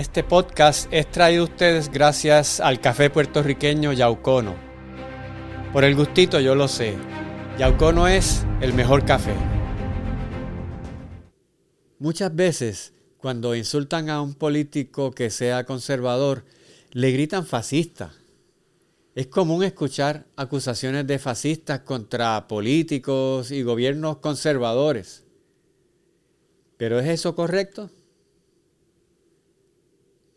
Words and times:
Este 0.00 0.24
podcast 0.24 0.90
es 0.94 1.10
traído 1.10 1.42
a 1.42 1.44
ustedes 1.44 1.90
gracias 1.90 2.58
al 2.58 2.80
café 2.80 3.10
puertorriqueño 3.10 3.92
Yaucono. 3.92 4.54
Por 5.74 5.84
el 5.84 5.94
gustito 5.94 6.40
yo 6.40 6.54
lo 6.54 6.68
sé, 6.68 6.96
Yaucono 7.58 8.08
es 8.08 8.46
el 8.62 8.72
mejor 8.72 9.04
café. 9.04 9.34
Muchas 11.98 12.34
veces, 12.34 12.94
cuando 13.18 13.54
insultan 13.54 14.08
a 14.08 14.22
un 14.22 14.32
político 14.32 15.10
que 15.10 15.28
sea 15.28 15.66
conservador, 15.66 16.46
le 16.92 17.10
gritan 17.10 17.44
fascista. 17.44 18.14
Es 19.14 19.26
común 19.26 19.64
escuchar 19.64 20.24
acusaciones 20.34 21.06
de 21.06 21.18
fascistas 21.18 21.80
contra 21.80 22.48
políticos 22.48 23.50
y 23.50 23.62
gobiernos 23.62 24.16
conservadores. 24.16 25.26
¿Pero 26.78 27.00
es 27.00 27.06
eso 27.06 27.34
correcto? 27.34 27.90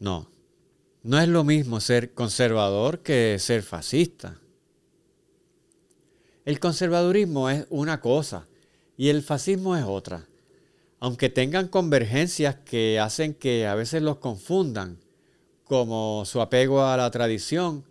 No, 0.03 0.29
no 1.03 1.17
es 1.17 1.29
lo 1.29 1.45
mismo 1.45 1.79
ser 1.79 2.13
conservador 2.13 3.03
que 3.03 3.37
ser 3.39 3.63
fascista. 3.63 4.37
El 6.43 6.59
conservadurismo 6.59 7.49
es 7.49 7.65
una 7.69 8.01
cosa 8.01 8.49
y 8.97 9.07
el 9.07 9.23
fascismo 9.23 9.77
es 9.77 9.85
otra, 9.87 10.27
aunque 10.99 11.29
tengan 11.29 11.69
convergencias 11.69 12.57
que 12.65 12.99
hacen 12.99 13.33
que 13.33 13.65
a 13.65 13.75
veces 13.75 14.01
los 14.01 14.17
confundan, 14.17 14.99
como 15.63 16.25
su 16.25 16.41
apego 16.41 16.83
a 16.83 16.97
la 16.97 17.09
tradición 17.09 17.85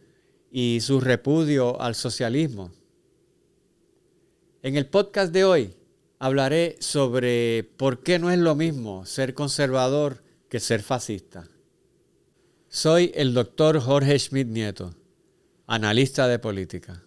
y 0.50 0.80
su 0.82 1.00
repudio 1.00 1.80
al 1.80 1.94
socialismo. 1.94 2.72
En 4.62 4.76
el 4.76 4.84
podcast 4.84 5.32
de 5.32 5.46
hoy 5.46 5.74
hablaré 6.18 6.76
sobre 6.78 7.64
por 7.78 8.02
qué 8.02 8.18
no 8.18 8.30
es 8.30 8.38
lo 8.38 8.54
mismo 8.54 9.06
ser 9.06 9.32
conservador 9.32 10.22
que 10.50 10.60
ser 10.60 10.82
fascista. 10.82 11.48
Soy 12.74 13.12
el 13.14 13.34
doctor 13.34 13.78
Jorge 13.82 14.18
Schmidt 14.18 14.48
Nieto, 14.48 14.94
analista 15.66 16.26
de 16.26 16.38
política. 16.38 17.02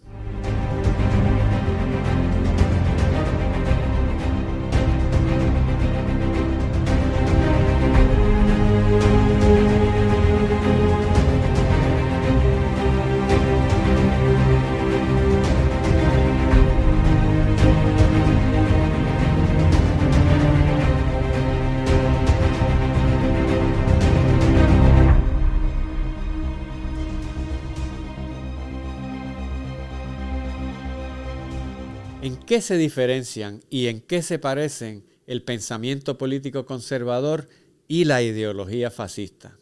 ¿En 32.26 32.38
qué 32.38 32.60
se 32.60 32.76
diferencian 32.76 33.62
y 33.70 33.86
en 33.86 34.00
qué 34.00 34.20
se 34.20 34.40
parecen 34.40 35.06
el 35.28 35.44
pensamiento 35.44 36.18
político 36.18 36.66
conservador 36.66 37.48
y 37.86 38.04
la 38.04 38.20
ideología 38.20 38.90
fascista? 38.90 39.56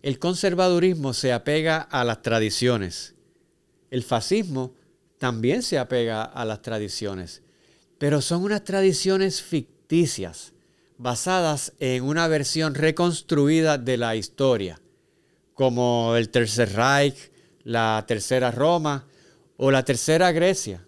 El 0.00 0.18
conservadurismo 0.18 1.12
se 1.12 1.30
apega 1.30 1.76
a 1.76 2.04
las 2.04 2.22
tradiciones. 2.22 3.16
El 3.90 4.02
fascismo 4.02 4.72
también 5.18 5.62
se 5.62 5.78
apega 5.78 6.22
a 6.22 6.46
las 6.46 6.62
tradiciones, 6.62 7.42
pero 7.98 8.22
son 8.22 8.44
unas 8.44 8.64
tradiciones 8.64 9.42
ficticias, 9.42 10.54
basadas 10.96 11.74
en 11.80 12.04
una 12.04 12.28
versión 12.28 12.74
reconstruida 12.74 13.76
de 13.76 13.98
la 13.98 14.16
historia, 14.16 14.80
como 15.52 16.16
el 16.16 16.30
Tercer 16.30 16.72
Reich, 16.72 17.30
la 17.62 18.02
Tercera 18.08 18.50
Roma 18.50 19.06
o 19.58 19.70
la 19.70 19.84
Tercera 19.84 20.32
Grecia 20.32 20.86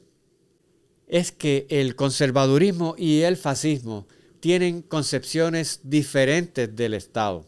es 1.15 1.31
que 1.31 1.69
el 1.71 1.95
conservadurismo 1.95 2.97
y 2.99 3.21
el 3.21 3.37
fascismo 3.37 4.09
tienen 4.41 4.83
concepciones 4.83 5.79
diferentes 5.85 6.75
del 6.75 6.93
Estado. 6.93 7.47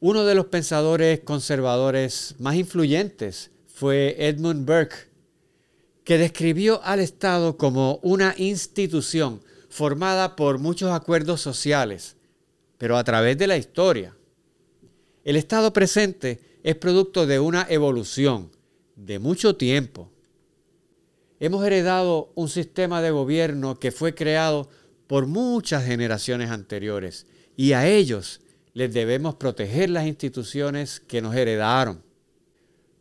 Uno 0.00 0.26
de 0.26 0.34
los 0.34 0.44
pensadores 0.48 1.20
conservadores 1.20 2.34
más 2.38 2.56
influyentes 2.56 3.50
fue 3.66 4.16
Edmund 4.18 4.66
Burke, 4.66 5.08
que 6.04 6.18
describió 6.18 6.84
al 6.84 7.00
Estado 7.00 7.56
como 7.56 8.00
una 8.02 8.34
institución 8.36 9.40
formada 9.70 10.36
por 10.36 10.58
muchos 10.58 10.90
acuerdos 10.92 11.40
sociales, 11.40 12.16
pero 12.76 12.98
a 12.98 13.04
través 13.04 13.38
de 13.38 13.46
la 13.46 13.56
historia. 13.56 14.14
El 15.24 15.36
Estado 15.36 15.72
presente 15.72 16.58
es 16.62 16.76
producto 16.76 17.26
de 17.26 17.40
una 17.40 17.66
evolución 17.70 18.50
de 18.94 19.18
mucho 19.18 19.56
tiempo 19.56 20.11
Hemos 21.42 21.66
heredado 21.66 22.30
un 22.36 22.48
sistema 22.48 23.02
de 23.02 23.10
gobierno 23.10 23.80
que 23.80 23.90
fue 23.90 24.14
creado 24.14 24.68
por 25.08 25.26
muchas 25.26 25.84
generaciones 25.84 26.52
anteriores 26.52 27.26
y 27.56 27.72
a 27.72 27.88
ellos 27.88 28.40
les 28.74 28.94
debemos 28.94 29.34
proteger 29.34 29.90
las 29.90 30.06
instituciones 30.06 31.00
que 31.00 31.20
nos 31.20 31.34
heredaron. 31.34 32.00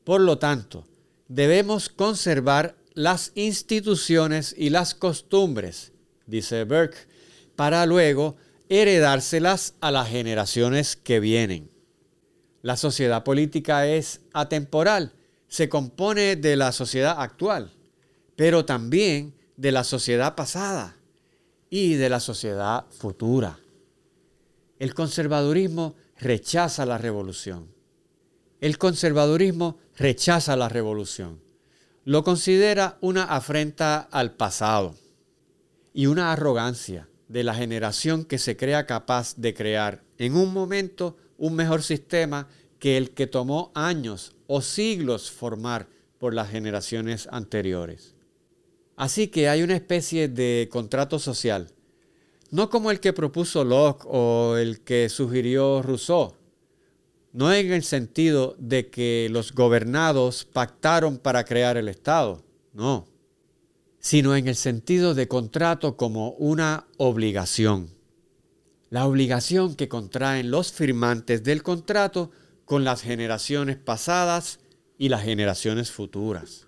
Por 0.03 0.21
lo 0.21 0.39
tanto, 0.39 0.87
debemos 1.27 1.89
conservar 1.89 2.75
las 2.95 3.31
instituciones 3.35 4.55
y 4.57 4.71
las 4.71 4.95
costumbres, 4.95 5.91
dice 6.25 6.63
Burke, 6.63 6.97
para 7.55 7.85
luego 7.85 8.37
heredárselas 8.69 9.75
a 9.81 9.91
las 9.91 10.09
generaciones 10.09 10.95
que 10.95 11.19
vienen. 11.19 11.69
La 12.63 12.75
sociedad 12.75 13.23
política 13.23 13.85
es 13.85 14.21
atemporal, 14.33 15.13
se 15.47 15.69
compone 15.69 16.37
de 16.37 16.55
la 16.55 16.71
sociedad 16.71 17.21
actual 17.21 17.71
pero 18.41 18.65
también 18.65 19.35
de 19.55 19.71
la 19.71 19.83
sociedad 19.83 20.33
pasada 20.33 20.95
y 21.69 21.93
de 21.93 22.09
la 22.09 22.19
sociedad 22.19 22.85
futura. 22.89 23.59
El 24.79 24.95
conservadurismo 24.95 25.93
rechaza 26.17 26.87
la 26.87 26.97
revolución. 26.97 27.67
El 28.59 28.79
conservadurismo 28.79 29.77
rechaza 29.95 30.55
la 30.55 30.69
revolución. 30.69 31.39
Lo 32.03 32.23
considera 32.23 32.97
una 32.99 33.25
afrenta 33.25 33.99
al 33.99 34.33
pasado 34.33 34.95
y 35.93 36.07
una 36.07 36.31
arrogancia 36.31 37.07
de 37.27 37.43
la 37.43 37.53
generación 37.53 38.25
que 38.25 38.39
se 38.39 38.57
crea 38.57 38.87
capaz 38.87 39.35
de 39.35 39.53
crear 39.53 40.01
en 40.17 40.35
un 40.35 40.51
momento 40.51 41.15
un 41.37 41.53
mejor 41.53 41.83
sistema 41.83 42.47
que 42.79 42.97
el 42.97 43.11
que 43.11 43.27
tomó 43.27 43.71
años 43.75 44.33
o 44.47 44.61
siglos 44.63 45.29
formar 45.29 45.87
por 46.17 46.33
las 46.33 46.49
generaciones 46.49 47.27
anteriores. 47.31 48.15
Así 49.01 49.29
que 49.29 49.49
hay 49.49 49.63
una 49.63 49.73
especie 49.73 50.27
de 50.27 50.69
contrato 50.71 51.17
social, 51.17 51.71
no 52.51 52.69
como 52.69 52.91
el 52.91 52.99
que 52.99 53.13
propuso 53.13 53.63
Locke 53.63 54.05
o 54.07 54.57
el 54.57 54.81
que 54.81 55.09
sugirió 55.09 55.81
Rousseau, 55.81 56.35
no 57.33 57.51
en 57.51 57.71
el 57.71 57.83
sentido 57.83 58.55
de 58.59 58.91
que 58.91 59.27
los 59.31 59.53
gobernados 59.53 60.45
pactaron 60.45 61.17
para 61.17 61.45
crear 61.45 61.77
el 61.77 61.87
Estado, 61.87 62.43
no, 62.73 63.07
sino 63.97 64.35
en 64.35 64.47
el 64.47 64.55
sentido 64.55 65.15
de 65.15 65.27
contrato 65.27 65.97
como 65.97 66.33
una 66.33 66.85
obligación. 66.97 67.89
La 68.91 69.07
obligación 69.07 69.73
que 69.73 69.87
contraen 69.89 70.51
los 70.51 70.71
firmantes 70.71 71.41
del 71.43 71.63
contrato 71.63 72.29
con 72.65 72.83
las 72.83 73.01
generaciones 73.01 73.77
pasadas 73.77 74.59
y 74.99 75.09
las 75.09 75.23
generaciones 75.23 75.91
futuras. 75.91 76.67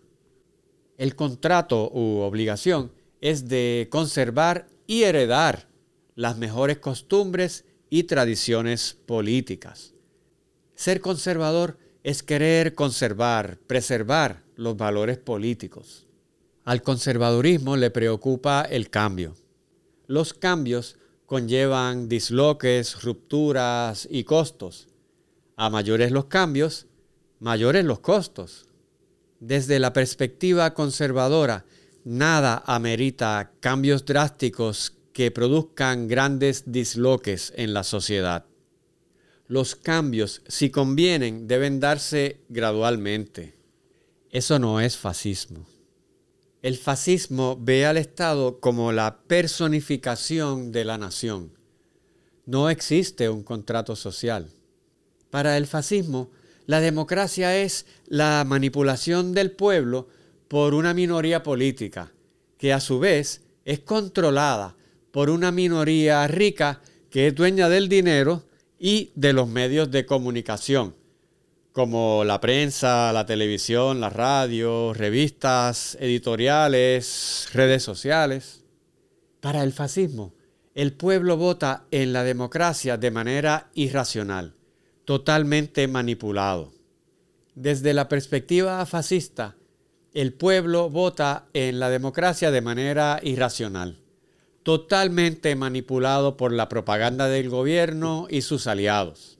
El 0.97 1.15
contrato 1.15 1.89
u 1.91 2.19
obligación 2.19 2.91
es 3.21 3.47
de 3.47 3.87
conservar 3.89 4.67
y 4.85 5.03
heredar 5.03 5.67
las 6.15 6.37
mejores 6.37 6.77
costumbres 6.79 7.65
y 7.89 8.03
tradiciones 8.03 8.97
políticas. 9.05 9.93
Ser 10.75 11.01
conservador 11.01 11.77
es 12.03 12.21
querer 12.21 12.75
conservar, 12.75 13.57
preservar 13.65 14.43
los 14.55 14.75
valores 14.77 15.17
políticos. 15.17 16.05
Al 16.65 16.81
conservadurismo 16.81 17.75
le 17.77 17.91
preocupa 17.91 18.61
el 18.63 18.89
cambio. 18.89 19.35
Los 20.07 20.33
cambios 20.33 20.97
conllevan 21.25 22.09
disloques, 22.09 23.01
rupturas 23.01 24.07
y 24.09 24.23
costos. 24.23 24.87
A 25.55 25.69
mayores 25.69 26.11
los 26.11 26.25
cambios, 26.25 26.87
mayores 27.39 27.85
los 27.85 27.99
costos. 27.99 28.67
Desde 29.45 29.77
la 29.77 29.91
perspectiva 29.91 30.73
conservadora, 30.73 31.65
nada 32.05 32.63
amerita 32.65 33.51
cambios 33.59 34.05
drásticos 34.05 34.95
que 35.11 35.31
produzcan 35.31 36.07
grandes 36.07 36.63
disloques 36.71 37.51
en 37.57 37.73
la 37.73 37.83
sociedad. 37.83 38.45
Los 39.49 39.75
cambios, 39.75 40.43
si 40.47 40.69
convienen, 40.69 41.45
deben 41.45 41.81
darse 41.81 42.39
gradualmente. 42.47 43.53
Eso 44.31 44.59
no 44.59 44.79
es 44.79 44.95
fascismo. 44.95 45.65
El 46.61 46.77
fascismo 46.77 47.57
ve 47.59 47.85
al 47.85 47.97
Estado 47.97 48.61
como 48.61 48.93
la 48.93 49.23
personificación 49.27 50.71
de 50.71 50.85
la 50.85 50.97
nación. 50.97 51.51
No 52.45 52.69
existe 52.69 53.27
un 53.27 53.43
contrato 53.43 53.97
social. 53.97 54.47
Para 55.29 55.57
el 55.57 55.67
fascismo, 55.67 56.31
la 56.65 56.79
democracia 56.79 57.57
es 57.57 57.85
la 58.07 58.43
manipulación 58.47 59.33
del 59.33 59.51
pueblo 59.51 60.07
por 60.47 60.73
una 60.73 60.93
minoría 60.93 61.43
política, 61.43 62.11
que 62.57 62.73
a 62.73 62.79
su 62.79 62.99
vez 62.99 63.41
es 63.65 63.79
controlada 63.79 64.75
por 65.11 65.29
una 65.29 65.51
minoría 65.51 66.25
rica 66.27 66.81
que 67.09 67.27
es 67.27 67.35
dueña 67.35 67.69
del 67.69 67.89
dinero 67.89 68.43
y 68.79 69.11
de 69.15 69.33
los 69.33 69.47
medios 69.47 69.91
de 69.91 70.05
comunicación, 70.05 70.95
como 71.71 72.23
la 72.23 72.41
prensa, 72.41 73.13
la 73.13 73.25
televisión, 73.25 74.01
la 74.01 74.09
radio, 74.09 74.93
revistas, 74.93 75.97
editoriales, 75.99 77.49
redes 77.53 77.83
sociales. 77.83 78.63
Para 79.41 79.63
el 79.63 79.73
fascismo, 79.73 80.33
el 80.75 80.93
pueblo 80.93 81.37
vota 81.37 81.85
en 81.91 82.13
la 82.13 82.23
democracia 82.23 82.97
de 82.97 83.11
manera 83.11 83.69
irracional, 83.73 84.55
totalmente 85.05 85.87
manipulado. 85.87 86.71
Desde 87.55 87.93
la 87.93 88.09
perspectiva 88.09 88.85
fascista, 88.85 89.55
el 90.13 90.33
pueblo 90.33 90.89
vota 90.89 91.45
en 91.53 91.79
la 91.79 91.89
democracia 91.89 92.51
de 92.51 92.61
manera 92.61 93.19
irracional, 93.23 93.99
totalmente 94.63 95.55
manipulado 95.55 96.37
por 96.37 96.51
la 96.51 96.69
propaganda 96.69 97.27
del 97.27 97.49
gobierno 97.49 98.27
y 98.29 98.41
sus 98.41 98.67
aliados. 98.67 99.39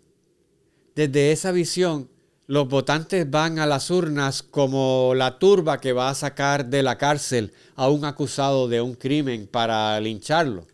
Desde 0.96 1.32
esa 1.32 1.52
visión, 1.52 2.10
los 2.46 2.68
votantes 2.68 3.30
van 3.30 3.58
a 3.58 3.66
las 3.66 3.90
urnas 3.90 4.44
como 4.44 5.14
la 5.16 5.40
turba 5.40 5.80
que 5.80 5.94
va 5.94 6.10
a 6.10 6.16
sacar 6.16 6.66
de 6.66 6.84
la 6.84 6.98
cárcel 6.98 7.54
a 7.76 7.90
un 7.90 8.04
acusado 8.04 8.68
de 8.68 8.82
un 8.82 8.96
crimen 8.96 9.48
para 9.48 10.00
lincharlo. 10.00 10.68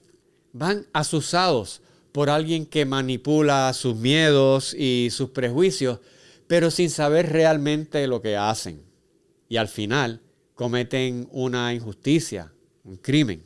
Van 0.51 0.87
asusados 0.93 1.81
por 2.11 2.29
alguien 2.29 2.65
que 2.65 2.85
manipula 2.85 3.71
sus 3.73 3.95
miedos 3.95 4.73
y 4.73 5.09
sus 5.11 5.29
prejuicios, 5.29 5.99
pero 6.47 6.71
sin 6.71 6.89
saber 6.89 7.31
realmente 7.31 8.05
lo 8.07 8.21
que 8.21 8.35
hacen. 8.35 8.81
Y 9.47 9.57
al 9.57 9.67
final 9.67 10.21
cometen 10.55 11.27
una 11.31 11.73
injusticia, 11.73 12.51
un 12.83 12.97
crimen. 12.97 13.45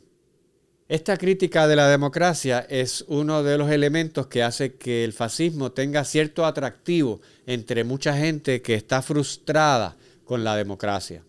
Esta 0.88 1.16
crítica 1.16 1.66
de 1.66 1.76
la 1.76 1.88
democracia 1.88 2.66
es 2.68 3.04
uno 3.08 3.42
de 3.42 3.56
los 3.56 3.70
elementos 3.70 4.26
que 4.26 4.42
hace 4.42 4.74
que 4.74 5.04
el 5.04 5.12
fascismo 5.12 5.72
tenga 5.72 6.04
cierto 6.04 6.44
atractivo 6.44 7.20
entre 7.46 7.84
mucha 7.84 8.16
gente 8.16 8.60
que 8.60 8.74
está 8.74 9.00
frustrada 9.00 9.96
con 10.24 10.44
la 10.44 10.56
democracia. 10.56 11.24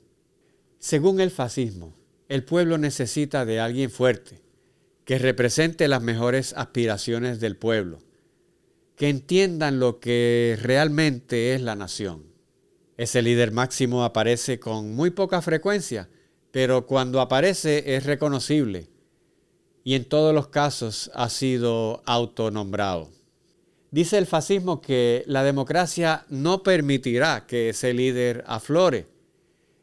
Según 0.80 1.20
el 1.20 1.32
fascismo, 1.32 1.96
el 2.28 2.44
pueblo 2.44 2.78
necesita 2.78 3.46
de 3.46 3.60
alguien 3.60 3.90
fuerte, 3.90 4.42
que 5.06 5.20
represente 5.20 5.88
las 5.88 6.02
mejores 6.02 6.54
aspiraciones 6.58 7.40
del 7.40 7.56
pueblo, 7.56 8.00
que 8.96 9.10
entiendan 9.10 9.80
lo 9.80 10.00
que 10.00 10.58
realmente 10.62 11.54
es 11.54 11.62
la 11.62 11.76
nación. 11.76 12.24
Ese 12.98 13.22
líder 13.22 13.52
máximo 13.52 14.04
aparece 14.04 14.60
con 14.60 14.96
muy 14.96 15.12
poca 15.12 15.42
frecuencia, 15.42 16.10
pero 16.52 16.88
cuando 16.88 17.22
aparece 17.22 17.96
es 17.96 18.06
reconocible 18.06 18.88
y 19.84 19.94
en 19.94 20.06
todos 20.06 20.34
los 20.34 20.48
casos 20.48 21.12
ha 21.14 21.30
sido 21.30 22.02
autonombrado. 22.06 23.10
Dice 23.92 24.18
el 24.18 24.26
fascismo 24.26 24.82
que 24.82 25.24
la 25.28 25.44
democracia 25.44 26.26
no 26.30 26.64
permitirá 26.64 27.46
que 27.46 27.70
ese 27.70 27.94
líder 27.94 28.44
aflore 28.48 29.08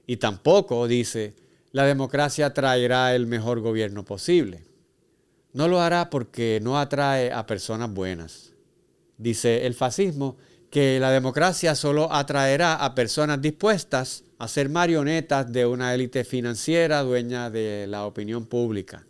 y 0.07 0.17
tampoco, 0.17 0.89
dice, 0.89 1.35
la 1.71 1.87
democracia 1.87 2.53
traerá 2.53 3.15
el 3.15 3.27
mejor 3.27 3.61
gobierno 3.61 4.05
posible. 4.05 4.72
No 5.53 5.69
lo 5.69 5.81
hará 5.81 6.11
porque 6.11 6.61
no 6.63 6.79
atrae 6.79 7.33
a 7.33 7.47
personas 7.47 7.93
buenas. 7.93 8.53
Dice 9.19 9.67
el 9.67 9.75
fascismo 9.75 10.37
que 10.71 10.99
la 10.99 11.11
democracia 11.11 11.75
solo 11.75 12.13
atraerá 12.13 12.77
a 12.77 12.95
personas 12.95 13.43
dispuestas 13.43 14.25
a 14.39 14.49
ser 14.49 14.71
marionetas 14.71 15.53
de 15.53 15.67
una 15.67 15.95
élite 15.95 16.25
financiera 16.25 17.03
dueña 17.03 17.51
de 17.51 17.87
la 17.87 18.07
opinión 18.07 18.47
pública 18.47 19.07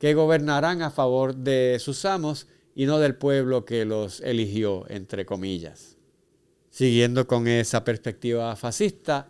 que 0.00 0.14
gobernarán 0.14 0.80
a 0.80 0.90
favor 0.90 1.36
de 1.36 1.76
sus 1.78 2.06
amos 2.06 2.46
y 2.74 2.86
no 2.86 2.98
del 2.98 3.16
pueblo 3.16 3.66
que 3.66 3.84
los 3.84 4.20
eligió, 4.22 4.86
entre 4.88 5.26
comillas. 5.26 5.98
Siguiendo 6.70 7.26
con 7.26 7.46
esa 7.46 7.84
perspectiva 7.84 8.56
fascista, 8.56 9.28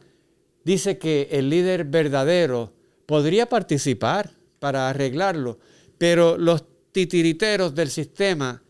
dice 0.63 0.97
que 0.97 1.29
el 1.33 1.51
líder 1.51 1.85
verdadero 1.85 2.73
podría 3.05 3.49
participar 3.49 4.31
para 4.61 4.89
arreglarlo, 4.89 5.59
pero 6.01 6.39
los 6.39 6.65
titiriteros 6.93 7.75
del 7.75 7.91
sistema 7.91 8.63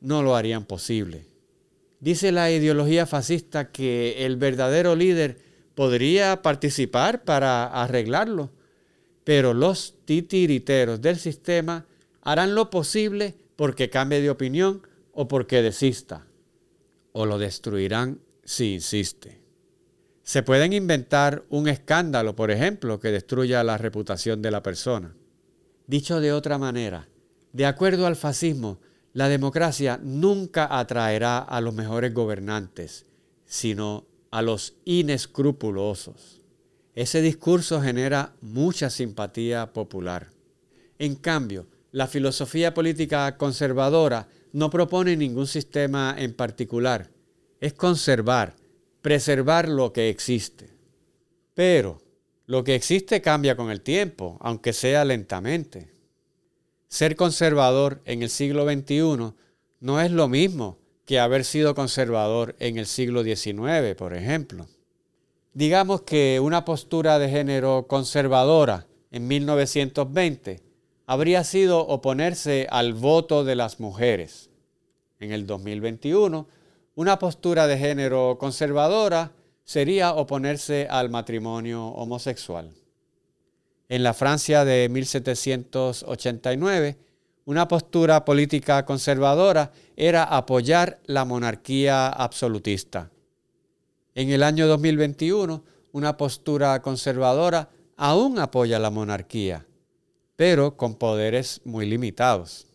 no 0.00 0.22
lo 0.22 0.36
harían 0.36 0.66
posible. 0.66 1.26
Dice 1.98 2.30
la 2.30 2.48
ideología 2.52 3.06
fascista 3.06 3.72
que 3.72 4.24
el 4.24 4.36
verdadero 4.36 4.94
líder 4.94 5.36
podría 5.74 6.42
participar 6.42 7.24
para 7.24 7.66
arreglarlo, 7.66 8.52
pero 9.24 9.52
los 9.52 9.96
titiriteros 10.04 11.00
del 11.00 11.18
sistema 11.18 11.86
harán 12.22 12.54
lo 12.54 12.70
posible 12.70 13.34
porque 13.56 13.90
cambie 13.90 14.20
de 14.20 14.30
opinión 14.30 14.86
o 15.10 15.26
porque 15.26 15.62
desista, 15.62 16.28
o 17.10 17.26
lo 17.26 17.36
destruirán 17.36 18.20
si 18.44 18.74
insiste. 18.74 19.40
Se 20.22 20.44
pueden 20.44 20.72
inventar 20.72 21.42
un 21.48 21.66
escándalo, 21.66 22.36
por 22.36 22.52
ejemplo, 22.52 23.00
que 23.00 23.10
destruya 23.10 23.64
la 23.64 23.76
reputación 23.76 24.40
de 24.40 24.52
la 24.52 24.62
persona. 24.62 25.16
Dicho 25.86 26.20
de 26.20 26.32
otra 26.32 26.58
manera, 26.58 27.08
de 27.52 27.64
acuerdo 27.66 28.06
al 28.06 28.16
fascismo, 28.16 28.78
la 29.12 29.28
democracia 29.28 29.98
nunca 30.02 30.78
atraerá 30.78 31.38
a 31.38 31.60
los 31.60 31.72
mejores 31.74 32.12
gobernantes, 32.12 33.06
sino 33.44 34.04
a 34.30 34.42
los 34.42 34.74
inescrupulosos. 34.84 36.42
Ese 36.94 37.22
discurso 37.22 37.80
genera 37.80 38.34
mucha 38.40 38.90
simpatía 38.90 39.72
popular. 39.72 40.28
En 40.98 41.14
cambio, 41.14 41.66
la 41.92 42.06
filosofía 42.06 42.74
política 42.74 43.36
conservadora 43.36 44.28
no 44.52 44.70
propone 44.70 45.16
ningún 45.16 45.46
sistema 45.46 46.14
en 46.18 46.34
particular. 46.34 47.10
Es 47.60 47.74
conservar, 47.74 48.56
preservar 49.02 49.68
lo 49.68 49.92
que 49.92 50.08
existe. 50.08 50.68
Pero 51.54 52.02
lo 52.46 52.62
que 52.62 52.74
existe 52.74 53.20
cambia 53.20 53.56
con 53.56 53.70
el 53.70 53.80
tiempo, 53.80 54.38
aunque 54.40 54.72
sea 54.72 55.04
lentamente. 55.04 55.90
Ser 56.88 57.16
conservador 57.16 58.00
en 58.04 58.22
el 58.22 58.30
siglo 58.30 58.64
XXI 58.64 59.34
no 59.80 60.00
es 60.00 60.10
lo 60.10 60.28
mismo 60.28 60.78
que 61.04 61.18
haber 61.18 61.44
sido 61.44 61.74
conservador 61.74 62.56
en 62.58 62.78
el 62.78 62.86
siglo 62.86 63.22
XIX, 63.24 63.94
por 63.96 64.14
ejemplo. 64.14 64.66
Digamos 65.54 66.02
que 66.02 66.38
una 66.40 66.64
postura 66.64 67.18
de 67.18 67.28
género 67.28 67.86
conservadora 67.88 68.86
en 69.10 69.26
1920 69.26 70.62
habría 71.06 71.44
sido 71.44 71.80
oponerse 71.80 72.66
al 72.70 72.92
voto 72.94 73.44
de 73.44 73.56
las 73.56 73.80
mujeres. 73.80 74.50
En 75.18 75.32
el 75.32 75.46
2021, 75.46 76.46
una 76.94 77.18
postura 77.18 77.66
de 77.66 77.78
género 77.78 78.36
conservadora 78.38 79.32
sería 79.66 80.14
oponerse 80.14 80.86
al 80.88 81.10
matrimonio 81.10 81.88
homosexual. 81.88 82.70
En 83.88 84.04
la 84.04 84.14
Francia 84.14 84.64
de 84.64 84.88
1789, 84.88 86.96
una 87.44 87.68
postura 87.68 88.24
política 88.24 88.86
conservadora 88.86 89.72
era 89.96 90.24
apoyar 90.24 91.00
la 91.06 91.24
monarquía 91.24 92.08
absolutista. 92.08 93.10
En 94.14 94.30
el 94.30 94.42
año 94.42 94.66
2021, 94.68 95.62
una 95.92 96.16
postura 96.16 96.80
conservadora 96.80 97.68
aún 97.96 98.38
apoya 98.38 98.78
la 98.78 98.90
monarquía, 98.90 99.66
pero 100.36 100.76
con 100.76 100.94
poderes 100.94 101.60
muy 101.64 101.86
limitados. 101.86 102.68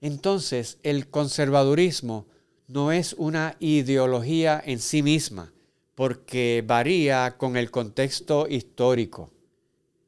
Entonces, 0.00 0.78
el 0.84 1.08
conservadurismo 1.08 2.26
no 2.68 2.92
es 2.92 3.14
una 3.14 3.56
ideología 3.58 4.62
en 4.64 4.78
sí 4.78 5.02
misma, 5.02 5.52
porque 5.98 6.62
varía 6.64 7.36
con 7.36 7.56
el 7.56 7.72
contexto 7.72 8.46
histórico. 8.48 9.32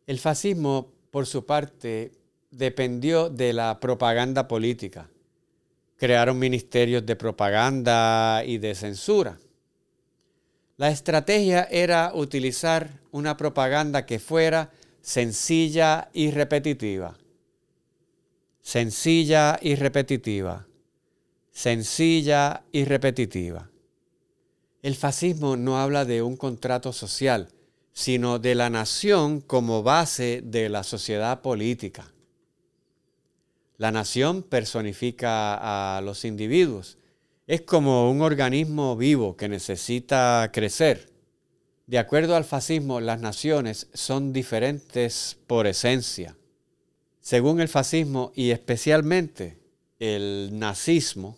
El 0.07 0.21
fascismo, 0.21 0.93
por 1.11 1.27
su 1.27 1.45
parte, 1.45 2.13
dependió 2.53 3.29
de 3.29 3.53
la 3.53 3.81
propaganda 3.81 4.47
política. 4.47 5.11
Crearon 5.97 6.39
ministerios 6.39 7.05
de 7.05 7.17
propaganda 7.17 8.45
y 8.47 8.59
de 8.59 8.77
censura. 8.77 9.41
La 10.77 10.91
estrategia 10.91 11.65
era 11.65 12.13
utilizar 12.15 13.01
una 13.11 13.37
propaganda 13.37 14.07
que 14.07 14.21
fuera 14.21 14.71
sencilla 15.01 16.09
y 16.13 16.31
repetitiva. 16.31 17.19
Sencilla 18.63 19.59
y 19.61 19.75
repetitiva. 19.75 20.69
Sencilla 21.51 22.63
y 22.71 22.85
repetitiva. 22.85 23.70
El 24.83 24.95
fascismo 24.95 25.57
no 25.57 25.79
habla 25.79 26.05
de 26.05 26.23
un 26.23 26.37
contrato 26.37 26.93
social, 26.93 27.49
sino 27.93 28.39
de 28.39 28.55
la 28.55 28.71
nación 28.71 29.41
como 29.41 29.83
base 29.83 30.41
de 30.43 30.71
la 30.71 30.85
sociedad 30.85 31.43
política. 31.43 32.13
La 33.77 33.93
nación 33.93 34.43
personifica 34.43 35.97
a 35.97 36.01
los 36.01 36.25
individuos 36.25 36.99
es 37.47 37.63
como 37.63 38.11
un 38.11 38.23
organismo 38.23 38.97
vivo 38.97 39.37
que 39.37 39.49
necesita 39.49 40.51
crecer. 40.53 41.11
De 41.87 41.99
acuerdo 41.99 42.37
al 42.37 42.45
fascismo, 42.45 43.01
las 43.01 43.21
naciones 43.21 43.89
son 43.93 44.33
diferentes 44.33 45.37
por 45.47 45.67
esencia. 45.67 46.37
Según 47.21 47.61
el 47.61 47.69
fascismo 47.69 48.33
y 48.35 48.51
especialmente 48.51 49.59
el 49.99 50.51
nazismo, 50.53 51.37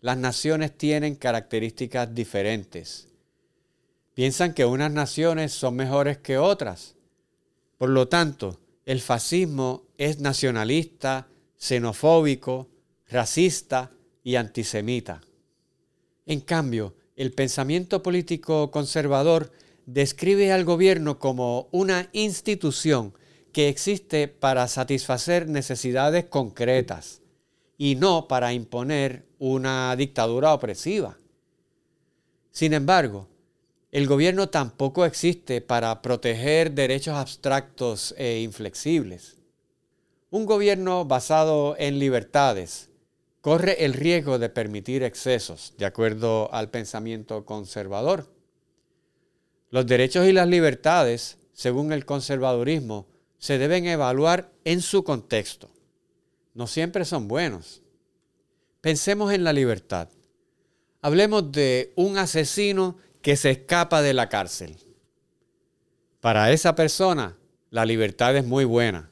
las 0.00 0.16
naciones 0.16 0.76
tienen 0.76 1.16
características 1.16 2.14
diferentes. 2.14 3.08
Piensan 4.14 4.54
que 4.54 4.64
unas 4.64 4.92
naciones 4.92 5.52
son 5.52 5.76
mejores 5.76 6.18
que 6.18 6.38
otras. 6.38 6.94
Por 7.78 7.90
lo 7.90 8.08
tanto, 8.08 8.60
el 8.84 9.00
fascismo 9.00 9.84
es 9.96 10.20
nacionalista, 10.20 11.28
xenofóbico, 11.56 12.68
racista 13.08 13.90
y 14.22 14.36
antisemita. 14.36 15.20
En 16.26 16.40
cambio, 16.40 16.94
el 17.16 17.32
pensamiento 17.32 18.02
político 18.02 18.70
conservador 18.70 19.52
describe 19.86 20.52
al 20.52 20.64
gobierno 20.64 21.18
como 21.18 21.68
una 21.72 22.08
institución 22.12 23.14
que 23.52 23.68
existe 23.68 24.28
para 24.28 24.68
satisfacer 24.68 25.48
necesidades 25.48 26.26
concretas 26.26 27.22
y 27.78 27.94
no 27.94 28.26
para 28.28 28.52
imponer 28.52 29.24
una 29.38 29.94
dictadura 29.96 30.52
opresiva. 30.52 31.16
Sin 32.50 32.74
embargo, 32.74 33.28
el 33.92 34.06
gobierno 34.06 34.50
tampoco 34.50 35.06
existe 35.06 35.60
para 35.60 36.02
proteger 36.02 36.72
derechos 36.72 37.14
abstractos 37.14 38.14
e 38.18 38.40
inflexibles. 38.40 39.38
Un 40.30 40.44
gobierno 40.44 41.06
basado 41.06 41.76
en 41.78 41.98
libertades 41.98 42.90
corre 43.40 43.84
el 43.84 43.94
riesgo 43.94 44.38
de 44.38 44.50
permitir 44.50 45.04
excesos, 45.04 45.72
de 45.78 45.86
acuerdo 45.86 46.52
al 46.52 46.68
pensamiento 46.70 47.46
conservador. 47.46 48.26
Los 49.70 49.86
derechos 49.86 50.26
y 50.26 50.32
las 50.32 50.48
libertades, 50.48 51.38
según 51.52 51.92
el 51.92 52.04
conservadurismo, 52.04 53.06
se 53.38 53.56
deben 53.56 53.86
evaluar 53.86 54.50
en 54.64 54.82
su 54.82 55.04
contexto. 55.04 55.70
No 56.54 56.66
siempre 56.66 57.04
son 57.04 57.28
buenos. 57.28 57.82
Pensemos 58.80 59.32
en 59.32 59.44
la 59.44 59.52
libertad. 59.52 60.08
Hablemos 61.00 61.52
de 61.52 61.92
un 61.96 62.18
asesino 62.18 62.96
que 63.22 63.36
se 63.36 63.50
escapa 63.50 64.02
de 64.02 64.14
la 64.14 64.28
cárcel. 64.28 64.76
Para 66.20 66.52
esa 66.52 66.74
persona, 66.74 67.36
la 67.70 67.84
libertad 67.84 68.36
es 68.36 68.44
muy 68.44 68.64
buena. 68.64 69.10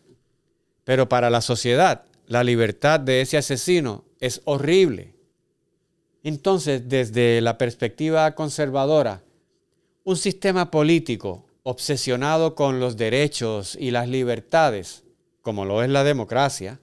Pero 0.85 1.09
para 1.09 1.31
la 1.31 1.41
sociedad, 1.41 2.05
la 2.27 2.45
libertad 2.45 3.01
de 3.01 3.21
ese 3.21 3.37
asesino 3.37 4.05
es 4.21 4.41
horrible. 4.45 5.15
Entonces, 6.23 6.89
desde 6.89 7.41
la 7.41 7.59
perspectiva 7.59 8.35
conservadora, 8.35 9.23
un 10.05 10.17
sistema 10.17 10.71
político 10.71 11.47
obsesionado 11.63 12.55
con 12.55 12.79
los 12.79 12.97
derechos 12.97 13.77
y 13.79 13.91
las 13.91 14.09
libertades, 14.09 15.05
como 15.43 15.65
lo 15.65 15.83
es 15.83 15.91
la 15.91 16.05
democracia, 16.05 16.81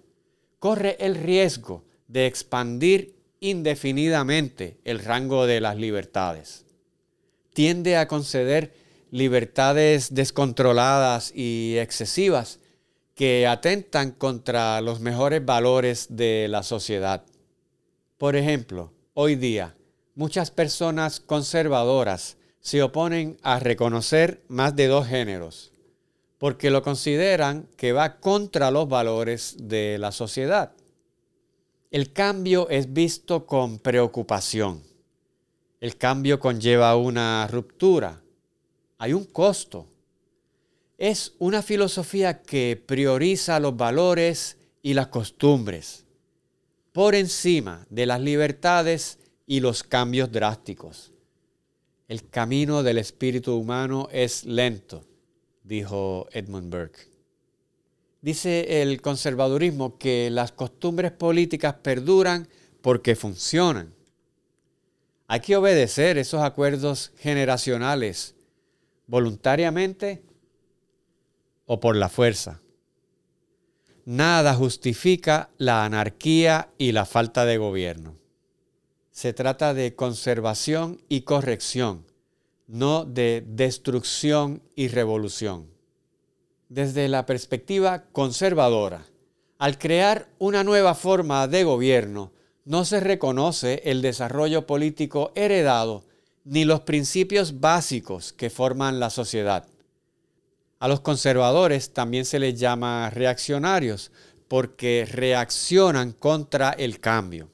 corre 0.63 0.95
el 1.01 1.15
riesgo 1.15 1.83
de 2.07 2.25
expandir 2.25 3.17
indefinidamente 3.41 4.77
el 4.85 4.99
rango 4.99 5.45
de 5.45 5.59
las 5.59 5.75
libertades. 5.75 6.63
Tiende 7.53 7.97
a 7.97 8.07
conceder 8.07 8.73
libertades 9.11 10.15
descontroladas 10.15 11.33
y 11.35 11.75
excesivas 11.79 12.61
que 13.13 13.45
atentan 13.45 14.11
contra 14.11 14.79
los 14.79 15.01
mejores 15.01 15.45
valores 15.45 16.07
de 16.11 16.47
la 16.47 16.63
sociedad. 16.63 17.25
Por 18.17 18.37
ejemplo, 18.37 18.93
hoy 19.15 19.35
día, 19.35 19.75
muchas 20.15 20.49
personas 20.49 21.19
conservadoras 21.19 22.37
se 22.61 22.81
oponen 22.81 23.37
a 23.43 23.59
reconocer 23.59 24.41
más 24.47 24.77
de 24.77 24.87
dos 24.87 25.07
géneros, 25.07 25.72
porque 26.43 26.69
lo 26.69 26.83
consideran 26.83 27.69
que 27.77 27.93
va 27.93 28.19
contra 28.19 28.69
los 28.69 28.89
valores 28.89 29.55
de 29.57 29.97
la 29.97 30.11
sociedad. 30.11 30.73
El 31.89 32.11
cambio 32.11 32.67
es 32.67 32.91
visto 32.91 33.45
con 33.45 33.79
preocupación. 33.79 34.83
El 35.79 35.95
cambio 35.95 36.41
conlleva 36.41 36.97
una 36.97 37.47
ruptura. 37.47 38.21
Hay 38.97 39.13
un 39.13 39.23
costo. 39.23 39.87
Es 40.97 41.33
una 41.39 41.61
filosofía 41.61 42.41
que 42.41 42.75
prioriza 42.85 43.57
los 43.61 43.77
valores 43.77 44.57
y 44.81 44.95
las 44.95 45.07
costumbres 45.07 46.05
por 46.91 47.15
encima 47.15 47.87
de 47.89 48.05
las 48.05 48.19
libertades 48.19 49.17
y 49.47 49.61
los 49.61 49.81
cambios 49.81 50.29
drásticos. 50.29 51.13
El 52.09 52.27
camino 52.29 52.83
del 52.83 52.97
espíritu 52.97 53.55
humano 53.55 54.09
es 54.11 54.43
lento, 54.43 55.05
dijo 55.63 56.27
Edmund 56.31 56.69
Burke. 56.69 57.09
Dice 58.21 58.81
el 58.81 59.01
conservadurismo 59.01 59.97
que 59.97 60.29
las 60.29 60.51
costumbres 60.51 61.11
políticas 61.11 61.75
perduran 61.75 62.47
porque 62.81 63.15
funcionan. 63.15 63.93
Hay 65.27 65.39
que 65.39 65.55
obedecer 65.55 66.17
esos 66.17 66.41
acuerdos 66.41 67.11
generacionales 67.17 68.35
voluntariamente 69.07 70.23
o 71.65 71.79
por 71.79 71.95
la 71.95 72.09
fuerza. 72.09 72.61
Nada 74.05 74.53
justifica 74.53 75.49
la 75.57 75.85
anarquía 75.85 76.69
y 76.77 76.91
la 76.91 77.05
falta 77.05 77.45
de 77.45 77.57
gobierno 77.57 78.23
se 79.13 79.31
trata 79.31 79.75
de 79.75 79.95
conservación 79.95 80.99
y 81.07 81.21
corrección, 81.21 82.03
no 82.67 83.05
de 83.05 83.43
destrucción 83.47 84.61
y 84.75 84.87
revolución. 84.87 85.69
Desde 86.69 87.07
la 87.07 87.25
perspectiva 87.25 88.05
conservadora, 88.11 89.05
al 89.59 89.77
crear 89.77 90.29
una 90.39 90.63
nueva 90.63 90.95
forma 90.95 91.47
de 91.47 91.63
gobierno, 91.63 92.31
no 92.65 92.85
se 92.85 92.99
reconoce 92.99 93.81
el 93.85 94.01
desarrollo 94.01 94.65
político 94.65 95.31
heredado 95.35 96.03
ni 96.45 96.65
los 96.65 96.81
principios 96.81 97.59
básicos 97.59 98.33
que 98.33 98.49
forman 98.49 98.99
la 98.99 99.09
sociedad. 99.09 99.67
A 100.79 100.87
los 100.87 100.99
conservadores 100.99 101.93
también 101.93 102.25
se 102.25 102.39
les 102.39 102.59
llama 102.59 103.09
reaccionarios 103.09 104.11
porque 104.47 105.07
reaccionan 105.09 106.11
contra 106.11 106.71
el 106.71 106.99
cambio. 106.99 107.49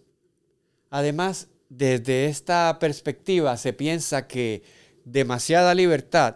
Además, 0.90 1.48
desde 1.70 2.26
esta 2.26 2.78
perspectiva 2.80 3.56
se 3.58 3.74
piensa 3.74 4.28
que 4.28 4.64
demasiada 5.12 5.74
libertad 5.74 6.36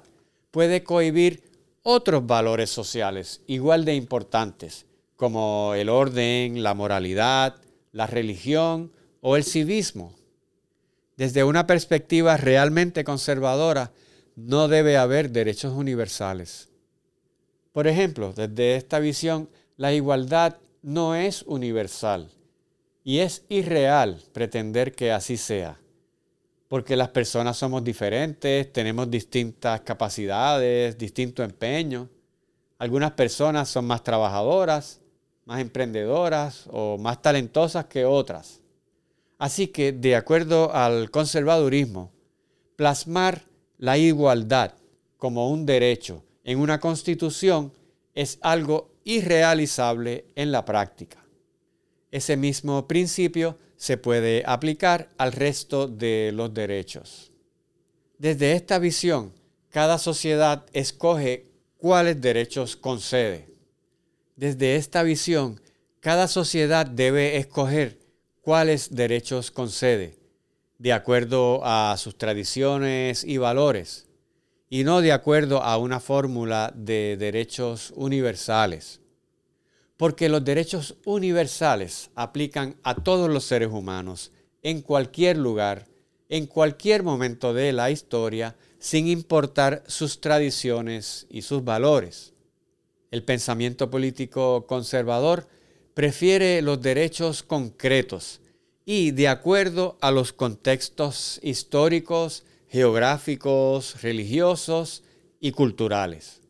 puede 0.52 0.84
cohibir 0.84 1.44
otros 1.84 2.26
valores 2.26 2.70
sociales 2.70 3.42
igual 3.48 3.86
de 3.86 3.96
importantes, 3.96 4.86
como 5.16 5.74
el 5.76 5.90
orden, 5.90 6.64
la 6.64 6.74
moralidad, 6.74 7.56
la 7.92 8.08
religión 8.08 8.92
o 9.22 9.36
el 9.36 9.44
civismo. 9.44 10.14
Desde 11.18 11.44
una 11.44 11.68
perspectiva 11.68 12.38
realmente 12.38 13.04
conservadora, 13.04 13.92
no 14.36 14.68
debe 14.68 14.98
haber 14.98 15.30
derechos 15.30 15.74
universales. 15.74 16.70
Por 17.72 17.88
ejemplo, 17.88 18.34
desde 18.34 18.76
esta 18.76 19.00
visión, 19.00 19.50
la 19.78 19.94
igualdad 19.94 20.58
no 20.82 21.16
es 21.16 21.44
universal 21.44 22.30
y 23.04 23.20
es 23.20 23.44
irreal 23.50 24.22
pretender 24.32 24.94
que 24.94 25.12
así 25.12 25.38
sea, 25.38 25.80
porque 26.74 26.96
las 26.96 27.10
personas 27.10 27.56
somos 27.56 27.84
diferentes, 27.84 28.74
tenemos 28.74 29.08
distintas 29.08 29.82
capacidades, 29.82 30.98
distinto 30.98 31.44
empeño. 31.44 32.10
Algunas 32.80 33.12
personas 33.12 33.70
son 33.70 33.86
más 33.86 34.04
trabajadoras, 34.04 35.00
más 35.46 35.62
emprendedoras 35.62 36.68
o 36.72 36.98
más 36.98 37.22
talentosas 37.22 37.86
que 37.86 38.06
otras. 38.06 38.60
Así 39.38 39.68
que, 39.68 39.92
de 39.92 40.16
acuerdo 40.16 40.74
al 40.74 41.12
conservadurismo, 41.12 42.12
plasmar 42.76 43.44
la 43.78 44.00
igualdad 44.00 44.74
como 45.18 45.52
un 45.52 45.68
derecho 45.68 46.24
en 46.44 46.58
una 46.58 46.80
constitución 46.80 47.72
es 48.16 48.40
algo 48.42 48.90
irrealizable 49.04 50.26
en 50.34 50.52
la 50.52 50.66
práctica. 50.66 51.24
Ese 52.10 52.36
mismo 52.36 52.88
principio 52.88 53.60
se 53.84 53.98
puede 53.98 54.44
aplicar 54.46 55.10
al 55.18 55.34
resto 55.34 55.90
de 55.90 56.32
los 56.34 56.54
derechos. 56.54 57.34
Desde 58.18 58.54
esta 58.54 58.80
visión, 58.80 59.34
cada 59.72 59.98
sociedad 59.98 60.66
escoge 60.72 61.48
cuáles 61.76 62.22
derechos 62.22 62.78
concede. 62.78 63.50
Desde 64.38 64.78
esta 64.78 65.04
visión, 65.04 65.60
cada 66.00 66.30
sociedad 66.30 66.86
debe 66.86 67.36
escoger 67.36 68.00
cuáles 68.40 68.96
derechos 68.96 69.52
concede, 69.52 70.18
de 70.78 70.94
acuerdo 70.94 71.60
a 71.66 71.98
sus 71.98 72.18
tradiciones 72.18 73.26
y 73.26 73.38
valores, 73.38 74.08
y 74.70 74.86
no 74.86 75.02
de 75.02 75.12
acuerdo 75.12 75.62
a 75.62 75.76
una 75.76 76.00
fórmula 76.00 76.72
de 76.74 77.18
derechos 77.20 77.92
universales 77.98 79.02
porque 79.98 80.30
los 80.30 80.44
derechos 80.44 80.96
universales 81.06 82.10
aplican 82.16 82.76
a 82.84 82.96
todos 82.96 83.30
los 83.30 83.44
seres 83.44 83.70
humanos 83.70 84.32
en 84.62 84.82
cualquier 84.82 85.38
lugar, 85.38 85.88
en 86.30 86.48
cualquier 86.48 87.04
momento 87.04 87.54
de 87.54 87.74
la 87.74 87.92
historia, 87.92 88.56
sin 88.80 89.08
importar 89.08 89.84
sus 89.88 90.20
tradiciones 90.20 91.28
y 91.30 91.44
sus 91.44 91.64
valores. 91.64 92.34
El 93.12 93.24
pensamiento 93.24 93.90
político 93.90 94.66
conservador 94.68 95.48
prefiere 95.94 96.62
los 96.62 96.82
derechos 96.82 97.44
concretos 97.44 98.42
y 98.86 99.12
de 99.12 99.28
acuerdo 99.28 99.98
a 100.02 100.12
los 100.12 100.34
contextos 100.34 101.40
históricos, 101.44 102.44
geográficos, 102.68 104.02
religiosos 104.02 105.04
y 105.40 105.52
culturales. 105.52 106.42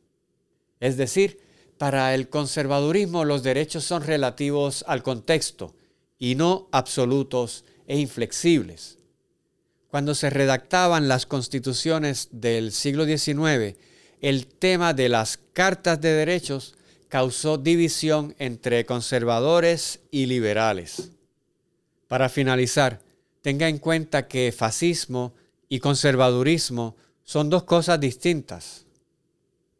Es 0.79 0.97
decir, 0.97 1.42
para 1.83 2.15
el 2.15 2.29
conservadurismo 2.29 3.25
los 3.25 3.43
derechos 3.43 3.83
son 3.83 4.03
relativos 4.03 4.85
al 4.87 5.03
contexto 5.03 5.75
y 6.17 6.35
no 6.35 6.69
absolutos 6.71 7.65
e 7.87 7.99
inflexibles. 7.99 8.99
Cuando 9.89 10.15
se 10.15 10.29
redactaban 10.29 11.09
las 11.09 11.25
constituciones 11.25 12.29
del 12.31 12.71
siglo 12.71 13.03
XIX, 13.03 13.75
el 14.21 14.47
tema 14.47 14.93
de 14.93 15.09
las 15.09 15.37
cartas 15.51 15.99
de 15.99 16.13
derechos 16.13 16.75
causó 17.09 17.57
división 17.57 18.33
entre 18.39 18.85
conservadores 18.85 19.99
y 20.09 20.27
liberales. 20.27 21.11
Para 22.07 22.29
finalizar, 22.29 23.01
tenga 23.41 23.67
en 23.67 23.79
cuenta 23.79 24.29
que 24.29 24.53
fascismo 24.53 25.33
y 25.67 25.81
conservadurismo 25.81 26.95
son 27.25 27.49
dos 27.49 27.63
cosas 27.63 27.99
distintas. 27.99 28.85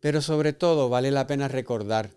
Pero 0.04 0.22
sobre 0.22 0.52
todo 0.52 0.90
vale 0.90 1.12
la 1.12 1.28
pena 1.28 1.48
recordar 1.48 2.10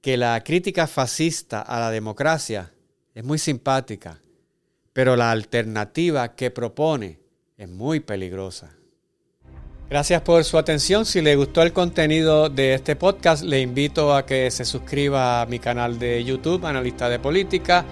que 0.00 0.16
la 0.16 0.40
crítica 0.44 0.86
fascista 0.86 1.60
a 1.60 1.80
la 1.80 1.90
democracia 1.90 2.72
es 3.16 3.24
muy 3.24 3.38
simpática, 3.38 4.20
pero 4.92 5.16
la 5.16 5.32
alternativa 5.32 6.36
que 6.36 6.52
propone 6.52 7.18
es 7.56 7.68
muy 7.68 7.98
peligrosa. 7.98 8.76
Gracias 9.90 10.22
por 10.22 10.44
su 10.44 10.56
atención. 10.56 11.04
Si 11.04 11.20
le 11.20 11.34
gustó 11.34 11.62
el 11.62 11.72
contenido 11.72 12.48
de 12.48 12.74
este 12.74 12.94
podcast, 12.94 13.42
le 13.42 13.60
invito 13.60 14.14
a 14.14 14.24
que 14.24 14.48
se 14.52 14.64
suscriba 14.64 15.42
a 15.42 15.46
mi 15.46 15.58
canal 15.58 15.98
de 15.98 16.22
YouTube, 16.22 16.64
Analista 16.64 17.08
de 17.08 17.18
Política, 17.18 17.84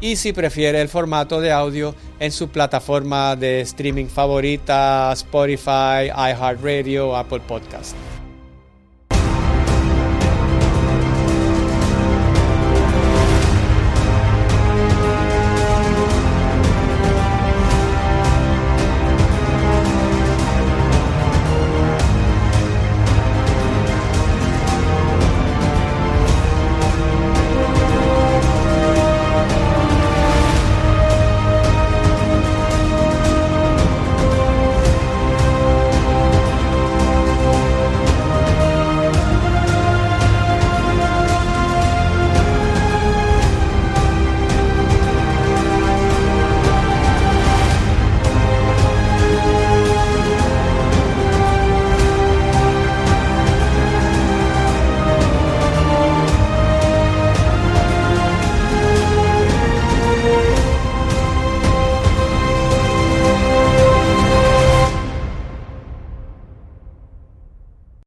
y 0.00 0.16
si 0.16 0.32
prefiere 0.32 0.80
el 0.80 0.88
formato 0.88 1.40
de 1.40 1.52
audio 1.52 1.94
en 2.18 2.32
su 2.32 2.48
plataforma 2.48 3.36
de 3.36 3.60
streaming 3.60 4.06
favorita, 4.06 5.12
Spotify, 5.12 6.08
iHeartRadio, 6.08 7.14
Apple 7.14 7.42
Podcast. 7.46 7.94